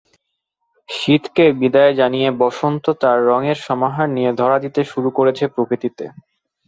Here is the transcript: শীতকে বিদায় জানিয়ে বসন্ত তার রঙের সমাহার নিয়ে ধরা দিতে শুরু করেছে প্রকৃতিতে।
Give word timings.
শীতকে 0.89 1.45
বিদায় 1.59 1.93
জানিয়ে 1.95 2.29
বসন্ত 2.41 2.85
তার 3.01 3.17
রঙের 3.25 3.57
সমাহার 3.67 4.07
নিয়ে 4.09 4.31
ধরা 4.33 4.57
দিতে 4.59 4.81
শুরু 4.91 5.09
করেছে 5.17 5.43
প্রকৃতিতে। 5.47 6.05